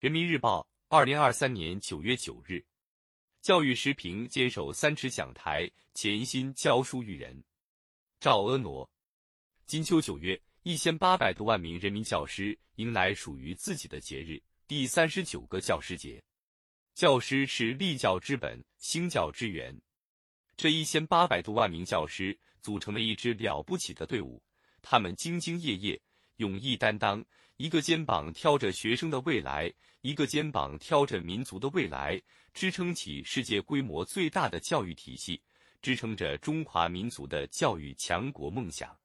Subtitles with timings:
[0.00, 2.64] 人民日报，二零二三年九月九日。
[3.42, 7.42] 教育时评坚守三尺讲台，潜心教书育人。
[8.20, 8.88] 赵婀娜。
[9.66, 16.22] 金秋九月，一千八百多万名人民教师迎来属于自己的节日——第三十九个教师节。
[16.94, 19.76] 教师是立教之本，兴教之源。
[20.56, 24.40] 这一千八百多万名教师组成了一支了不起的队伍，
[24.80, 26.00] 他们兢兢业业。
[26.38, 27.24] 勇毅担当，
[27.56, 32.20] 一个肩膀挑着学生的未来，一个肩膀挑着民族的未来，
[32.54, 35.40] 支撑起世界规模最大的教育体系，
[35.82, 38.96] 支撑着中华民族的教育强国梦想。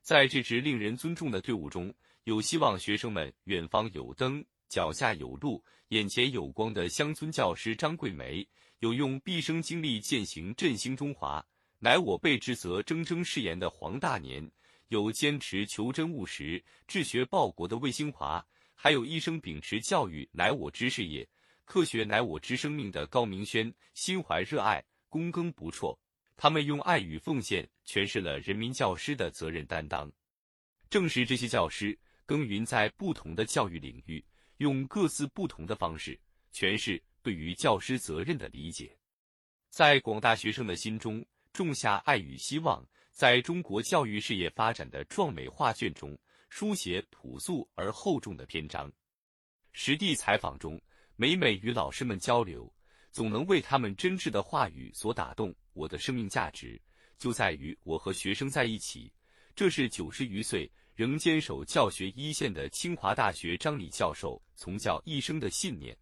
[0.00, 1.92] 在这支令人尊重的队伍中，
[2.24, 8.46] 有希望学生们远方有灯，脚下有路，眼前有光的乡村教师张桂梅，
[8.78, 11.44] 有用毕生精力践行振兴中华，
[11.78, 14.50] 乃我辈之责铮铮誓言的黄大年。
[14.88, 21.26] 有坚持求真务实、治学报国的魏兴华，还有一生秉持“教育乃我之事业，
[21.64, 25.98] 科学乃我之生命”的高明轩，心怀热爱，躬耕不辍。
[26.36, 30.10] 他们用爱与奉献诠释了人民教师的责任担当。
[30.90, 34.24] 正是这些教师耕耘在不同的教育领域，
[34.58, 36.18] 用各自不同的方式
[36.52, 38.96] 诠释对于教师责任的理解，
[39.70, 42.86] 在广大学生的心中种下爱与希望。
[43.14, 48.92] 在中国教育事业发展的壮美画卷中，书写朴素而厚重的篇章。
[49.72, 50.82] 实地采访中，
[51.14, 52.68] 每每与老师们交流，
[53.12, 55.54] 总能为他们真挚的话语所打动。
[55.74, 56.80] 我的生命价值
[57.16, 59.12] 就在于我和学生在一起。
[59.54, 65.96] 这是九十余岁仍坚守教学一线的清华大学张李教授从教一生的信念。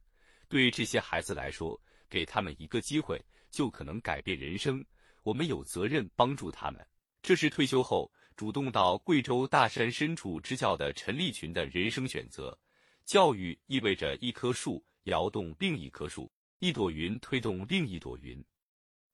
[0.48, 4.82] 对这些孩子来说，给他们一个机会，就可能改变人生。
[5.22, 6.82] 我们有责任帮助他们。
[7.23, 12.59] 这是退休后主动到贵州大山深处支教的陈立群的人生选择。
[13.05, 18.44] 教育意味着一棵树摇动另一棵树，一朵云推动另一朵云。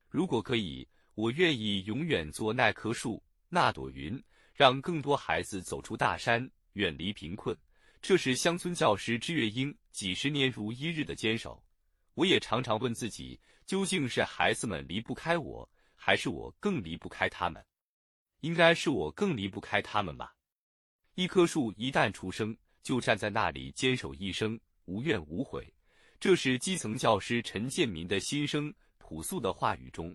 [0.09, 4.23] 如果可以，我愿意永远做那棵树、那朵云，
[4.55, 7.57] 让更多孩子走出大山，远离贫困。
[8.01, 11.63] 这是乡村教师支月英几十年如一日的坚守。
[12.15, 17.63] 我也常常问自己，究竟是孩子们离不开我，还是我更离不开他们？
[18.41, 20.35] 应该是我更离不开他们吧。
[21.15, 25.67] 一棵树一旦出生，就站在那里坚守一生，无怨无悔。
[26.21, 28.73] 这是基层教师陈建民的心声。
[28.99, 30.15] 朴素的话语中，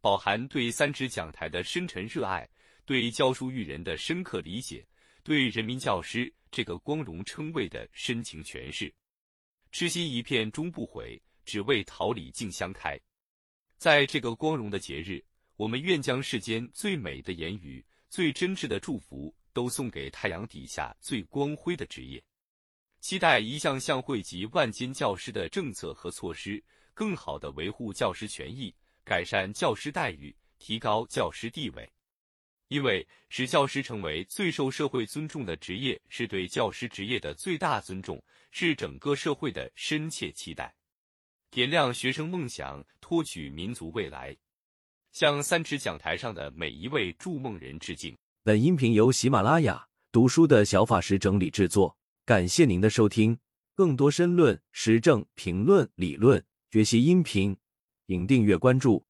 [0.00, 2.48] 饱含对三尺讲台的深沉热爱，
[2.84, 4.86] 对教书育人的深刻理解，
[5.22, 8.92] 对人民教师这个光荣称谓的深情诠释。
[9.72, 13.00] 痴心一片终不悔，只为桃李竞相开。
[13.78, 15.24] 在这个光荣的节日。
[15.56, 22.22] 我们愿将世间最美的言语、最真挚的祝福，都送给太阳底下最光辉的职业。
[23.00, 31.88] 期待一项项惠及万千教师的政策和措施，更好地维护教师权益，改善教师待遇，提高教师地位。
[32.68, 40.74] 因为使教师成为最受社会尊重的职业，是对教师职业的最大尊重，是整个社会的深切期待。
[41.50, 44.36] 点亮学生梦想，托举民族未来。
[45.14, 48.16] 向三尺讲台上的每一位筑梦人致敬。
[48.42, 53.38] 本音频由喜马拉雅读书的小法师整理制作，感谢您的收听。
[53.76, 57.56] 更多深论、时政评论、理论学习音频，
[58.08, 59.06] 请订阅关注。